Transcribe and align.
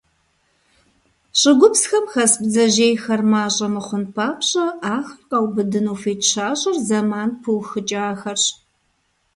ЩӀыгупсхэм 1.39 2.05
хэс 2.11 2.33
бдзэжьейхэр 2.41 3.21
мащӀэ 3.31 3.67
мыхъун 3.73 4.05
папщӀэ, 4.15 4.65
ахэр 4.95 5.19
къаубыдыну 5.29 5.97
хуит 5.99 6.21
щащӀыр 6.29 6.77
зэман 6.87 7.29
пыухыкӀахэрщ. 7.41 8.45